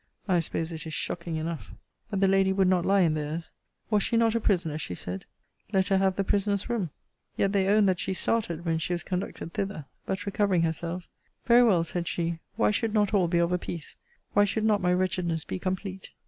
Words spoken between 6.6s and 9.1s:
room. Yet they owned that she started, when she was